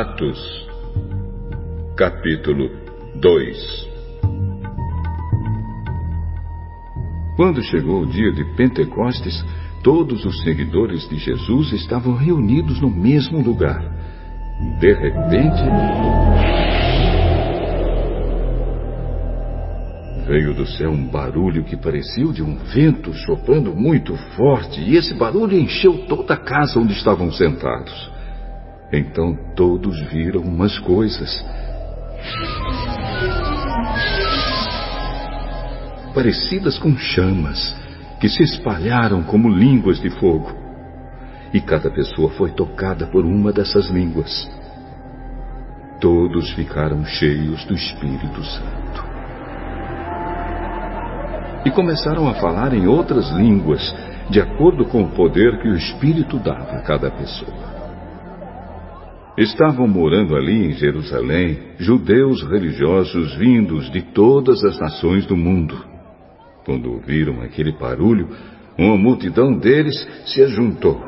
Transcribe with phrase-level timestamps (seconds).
[0.00, 0.38] Atos,
[1.96, 2.70] capítulo
[3.16, 3.88] 2
[7.34, 9.44] Quando chegou o dia de Pentecostes,
[9.82, 13.82] todos os seguidores de Jesus estavam reunidos no mesmo lugar.
[14.78, 15.64] De repente.
[20.28, 24.94] Veio do céu um barulho que parecia o de um vento soprando muito forte, e
[24.94, 28.16] esse barulho encheu toda a casa onde estavam sentados.
[28.92, 31.44] Então todos viram umas coisas.
[36.14, 37.76] Parecidas com chamas,
[38.18, 40.52] que se espalharam como línguas de fogo.
[41.52, 44.50] E cada pessoa foi tocada por uma dessas línguas.
[46.00, 49.04] Todos ficaram cheios do Espírito Santo.
[51.64, 53.94] E começaram a falar em outras línguas,
[54.30, 57.77] de acordo com o poder que o Espírito dava a cada pessoa.
[59.38, 65.76] Estavam morando ali em Jerusalém judeus religiosos vindos de todas as nações do mundo.
[66.66, 68.28] Quando ouviram aquele barulho,
[68.76, 69.94] uma multidão deles
[70.26, 71.00] se ajuntou.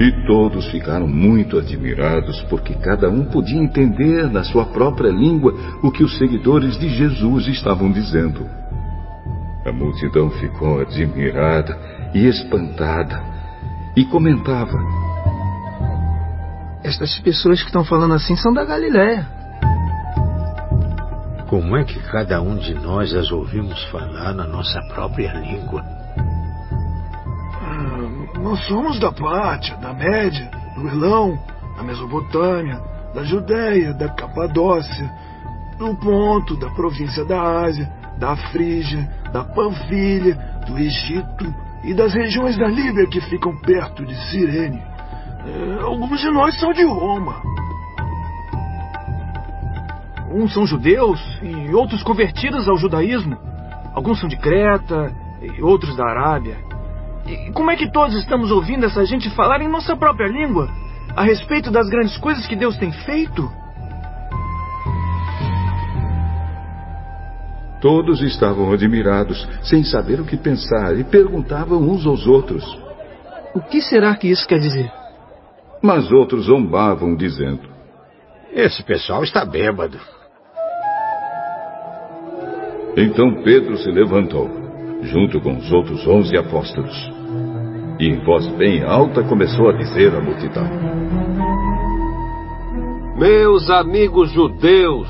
[0.00, 5.92] E todos ficaram muito admirados, porque cada um podia entender na sua própria língua o
[5.92, 8.44] que os seguidores de Jesus estavam dizendo.
[9.64, 11.78] A multidão ficou admirada
[12.12, 13.22] e espantada
[13.96, 15.05] e comentava:
[16.86, 19.26] estas pessoas que estão falando assim são da Galiléia.
[21.48, 25.82] Como é que cada um de nós as ouvimos falar na nossa própria língua?
[27.62, 31.38] Ah, nós somos da Pátia, da Média, do Elão,
[31.76, 32.80] da Mesopotâmia,
[33.14, 35.12] da Judéia, da Capadócia,
[35.78, 40.34] do Ponto, da província da Ásia, da Frígia, da Panfilha,
[40.66, 41.54] do Egito
[41.84, 44.95] e das regiões da Líbia que ficam perto de Cirene.
[45.46, 47.42] É, alguns de nós são de Roma.
[50.30, 53.38] Uns são judeus e outros convertidos ao judaísmo.
[53.94, 56.58] Alguns são de Creta e outros da Arábia.
[57.26, 60.68] E como é que todos estamos ouvindo essa gente falar em nossa própria língua
[61.14, 63.50] a respeito das grandes coisas que Deus tem feito?
[67.80, 72.64] Todos estavam admirados, sem saber o que pensar, e perguntavam uns aos outros:
[73.54, 74.90] O que será que isso quer dizer?
[75.86, 77.60] Mas outros zombavam, dizendo:
[78.52, 79.96] Esse pessoal está bêbado.
[82.96, 84.50] Então Pedro se levantou,
[85.02, 86.92] junto com os outros onze apóstolos,
[88.00, 90.68] e em voz bem alta começou a dizer à multidão:
[93.16, 95.08] Meus amigos judeus,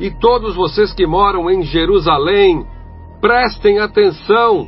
[0.00, 2.66] e todos vocês que moram em Jerusalém,
[3.20, 4.66] prestem atenção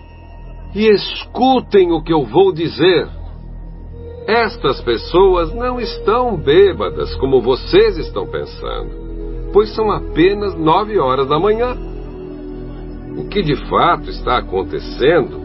[0.72, 3.17] e escutem o que eu vou dizer.
[4.28, 8.90] Estas pessoas não estão bêbadas como vocês estão pensando,
[9.54, 11.74] pois são apenas nove horas da manhã.
[13.16, 15.40] O que de fato está acontecendo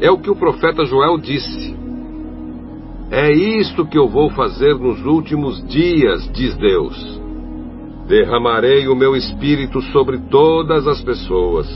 [0.00, 1.76] é o que o profeta Joel disse.
[3.08, 7.20] É isto que eu vou fazer nos últimos dias, diz Deus.
[8.08, 11.68] Derramarei o meu espírito sobre todas as pessoas.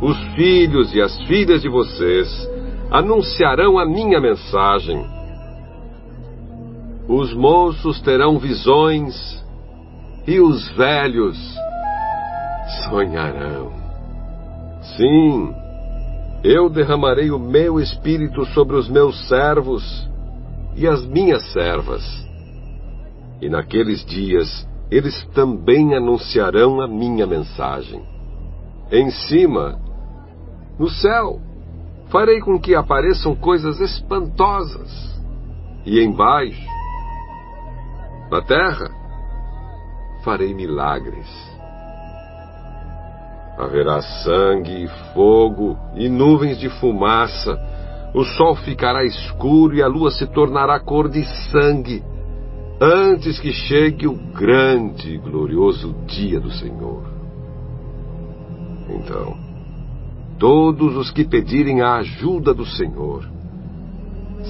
[0.00, 2.50] Os filhos e as filhas de vocês
[2.90, 5.21] anunciarão a minha mensagem
[7.14, 9.44] os moços terão visões
[10.26, 11.38] e os velhos
[12.88, 13.70] sonharão.
[14.96, 15.54] Sim,
[16.42, 20.08] eu derramarei o meu espírito sobre os meus servos
[20.74, 22.02] e as minhas servas.
[23.42, 28.02] E naqueles dias eles também anunciarão a minha mensagem.
[28.90, 29.78] Em cima,
[30.78, 31.40] no céu,
[32.08, 35.12] farei com que apareçam coisas espantosas.
[35.84, 36.71] E embaixo,
[38.32, 38.90] na terra
[40.24, 41.28] farei milagres.
[43.58, 47.60] Haverá sangue, fogo e nuvens de fumaça.
[48.14, 52.02] O sol ficará escuro e a lua se tornará cor de sangue,
[52.80, 57.04] antes que chegue o grande e glorioso dia do Senhor.
[58.88, 59.36] Então,
[60.38, 63.28] todos os que pedirem a ajuda do Senhor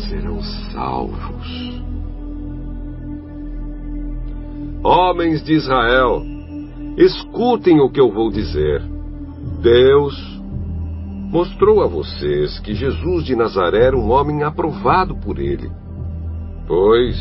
[0.08, 0.40] serão
[0.73, 1.81] salvos.
[4.84, 6.25] Homens de Israel,
[6.96, 8.82] escutem o que eu vou dizer.
[9.61, 10.14] Deus
[11.31, 15.70] mostrou a vocês que Jesus de Nazaré era um homem aprovado por ele.
[16.67, 17.17] Pois,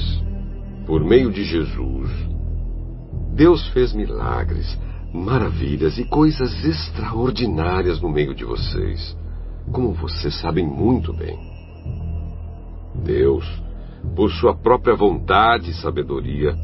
[0.87, 2.09] por meio de Jesus,
[3.35, 4.79] Deus fez milagres,
[5.13, 9.15] maravilhas e coisas extraordinárias no meio de vocês,
[9.71, 11.37] como vocês sabem muito bem.
[13.05, 13.45] Deus
[14.15, 16.55] por sua própria vontade e sabedoria,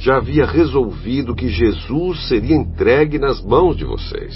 [0.00, 4.34] já havia resolvido que Jesus seria entregue nas mãos de vocês.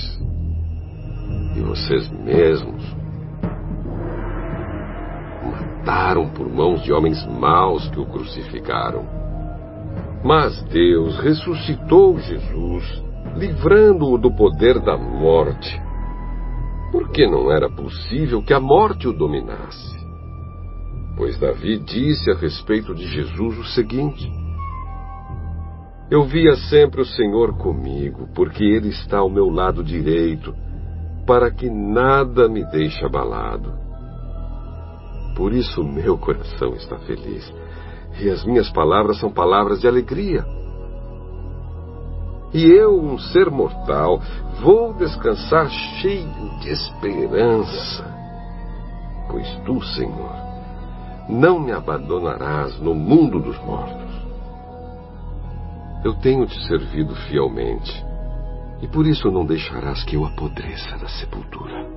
[1.57, 2.85] E vocês mesmos
[5.85, 9.07] mataram por mãos de homens maus que o crucificaram.
[10.23, 13.03] Mas Deus ressuscitou Jesus,
[13.37, 15.81] livrando-o do poder da morte,
[16.93, 19.95] porque não era possível que a morte o dominasse.
[21.17, 24.44] Pois Davi disse a respeito de Jesus o seguinte:
[26.11, 30.55] Eu via sempre o Senhor comigo, porque Ele está ao meu lado direito,
[31.27, 33.73] para que nada me deixe abalado.
[35.35, 37.53] Por isso meu coração está feliz.
[38.21, 40.45] E as minhas palavras são palavras de alegria.
[42.53, 44.21] E eu, um ser mortal,
[44.61, 45.69] vou descansar
[46.01, 48.05] cheio de esperança.
[49.29, 50.37] Pois tu, Senhor,
[51.29, 54.24] não me abandonarás no mundo dos mortos.
[56.05, 58.05] Eu tenho te servido fielmente,
[58.83, 61.89] e por isso não deixarás que eu apodreça na sepultura.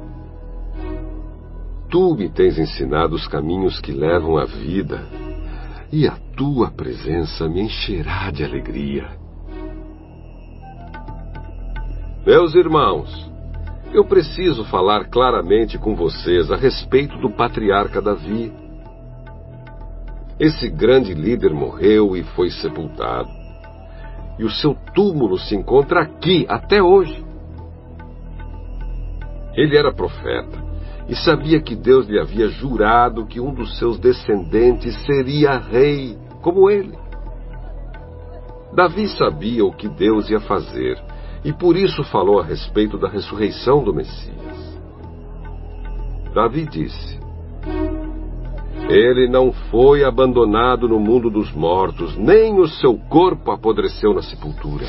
[1.89, 5.05] Tu me tens ensinado os caminhos que levam à vida,
[5.91, 9.09] e a tua presença me encherá de alegria.
[12.25, 13.29] Meus irmãos,
[13.93, 18.53] eu preciso falar claramente com vocês a respeito do patriarca Davi.
[20.39, 23.36] Esse grande líder morreu e foi sepultado.
[24.37, 27.25] E o seu túmulo se encontra aqui até hoje.
[29.55, 30.63] Ele era profeta
[31.09, 36.69] e sabia que Deus lhe havia jurado que um dos seus descendentes seria rei, como
[36.69, 36.97] ele.
[38.73, 41.01] Davi sabia o que Deus ia fazer
[41.43, 44.77] e por isso falou a respeito da ressurreição do Messias.
[46.33, 47.19] Davi disse:
[48.89, 54.85] Ele não foi abandonado no mundo dos mortos, nem o seu corpo apodreceu na sepultura.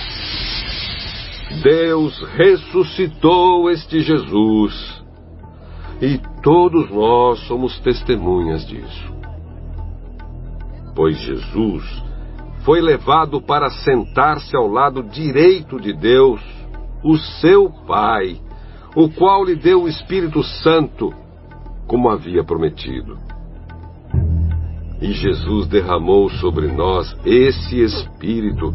[1.62, 5.02] Deus ressuscitou este Jesus
[6.00, 9.12] e todos nós somos testemunhas disso.
[10.94, 11.84] Pois Jesus
[12.64, 16.40] foi levado para sentar-se ao lado direito de Deus,
[17.02, 18.40] o seu Pai,
[18.94, 21.12] o qual lhe deu o Espírito Santo,
[21.86, 23.18] como havia prometido.
[25.00, 28.74] E Jesus derramou sobre nós esse Espírito,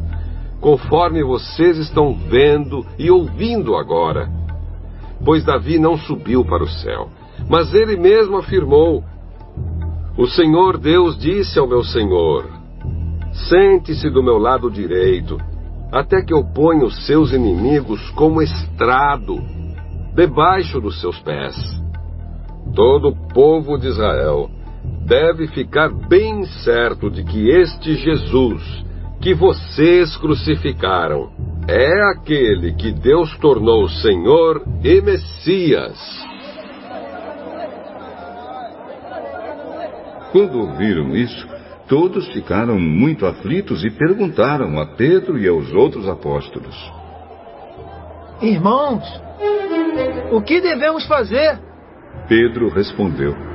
[0.61, 4.43] conforme vocês estão vendo e ouvindo agora
[5.23, 7.09] pois Davi não subiu para o céu.
[7.49, 9.03] Mas ele mesmo afirmou:
[10.17, 12.45] O Senhor Deus disse ao meu Senhor:
[13.49, 15.37] Sente-se do meu lado direito,
[15.91, 19.41] até que eu ponha os seus inimigos como estrado
[20.15, 21.55] debaixo dos seus pés.
[22.75, 24.49] Todo o povo de Israel
[25.05, 28.63] deve ficar bem certo de que este Jesus,
[29.21, 31.31] que vocês crucificaram,
[31.67, 35.97] é aquele que Deus tornou Senhor e Messias.
[40.31, 41.47] Quando ouviram isso,
[41.87, 46.75] todos ficaram muito aflitos e perguntaram a Pedro e aos outros apóstolos:
[48.41, 49.03] Irmãos,
[50.31, 51.59] o que devemos fazer?
[52.27, 53.52] Pedro respondeu: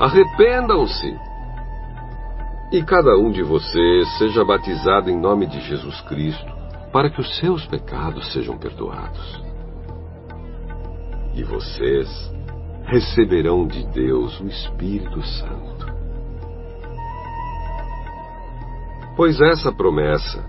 [0.00, 1.18] Arrependam-se
[2.70, 6.52] e cada um de vocês seja batizado em nome de Jesus Cristo,
[6.92, 9.42] para que os seus pecados sejam perdoados.
[11.34, 12.08] E vocês
[12.84, 15.86] receberão de Deus o Espírito Santo.
[19.16, 20.44] Pois essa promessa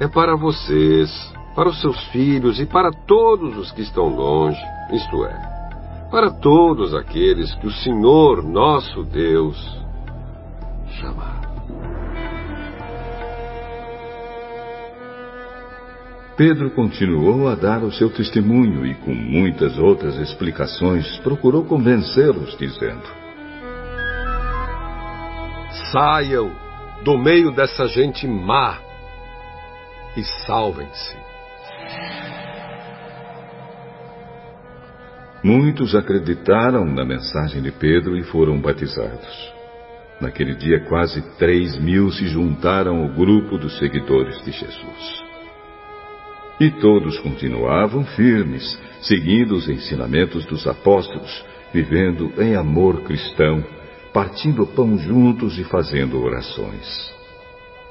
[0.00, 1.10] é para vocês,
[1.54, 4.60] para os seus filhos e para todos os que estão longe,
[4.92, 5.49] isto é,
[6.10, 9.56] para todos aqueles que o Senhor nosso Deus
[11.00, 11.40] chamar.
[16.36, 23.06] Pedro continuou a dar o seu testemunho e, com muitas outras explicações, procurou convencê-los, dizendo:
[25.92, 26.50] Saiam
[27.04, 28.78] do meio dessa gente má
[30.16, 31.29] e salvem-se.
[35.42, 39.52] Muitos acreditaram na mensagem de Pedro e foram batizados.
[40.20, 45.24] Naquele dia, quase três mil se juntaram ao grupo dos seguidores de Jesus.
[46.60, 51.42] E todos continuavam firmes, seguindo os ensinamentos dos apóstolos,
[51.72, 53.64] vivendo em amor cristão,
[54.12, 57.14] partindo pão juntos e fazendo orações.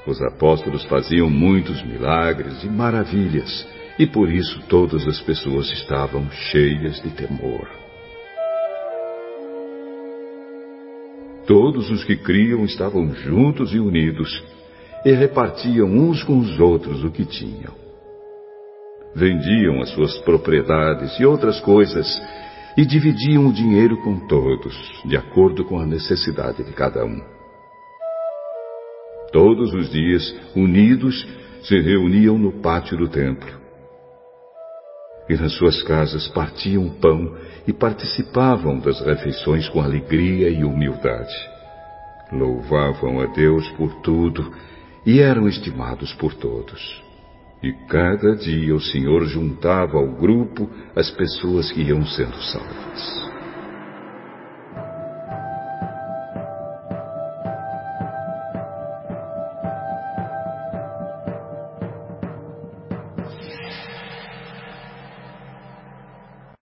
[0.06, 3.66] Os apóstolos faziam muitos milagres e maravilhas,
[4.00, 7.68] e por isso todas as pessoas estavam cheias de temor.
[11.46, 14.42] Todos os que criam estavam juntos e unidos
[15.04, 17.74] e repartiam uns com os outros o que tinham.
[19.14, 22.08] Vendiam as suas propriedades e outras coisas
[22.78, 27.20] e dividiam o dinheiro com todos, de acordo com a necessidade de cada um.
[29.30, 31.28] Todos os dias, unidos,
[31.64, 33.60] se reuniam no pátio do templo.
[35.30, 41.32] E nas suas casas partiam pão e participavam das refeições com alegria e humildade.
[42.32, 44.52] Louvavam a Deus por tudo
[45.06, 47.00] e eram estimados por todos.
[47.62, 53.39] E cada dia o Senhor juntava ao grupo as pessoas que iam sendo salvas.